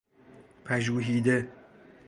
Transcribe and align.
پژوهیده 0.65 1.49